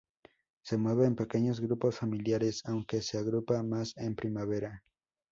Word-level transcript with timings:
Se 0.63 0.77
mueve 0.77 1.05
en 1.05 1.15
pequeños 1.15 1.61
grupos 1.61 1.99
familiares, 1.99 2.63
aunque 2.65 3.03
se 3.03 3.19
agrupa 3.19 3.61
más 3.61 3.93
en 3.97 4.15
primavera. 4.15 4.83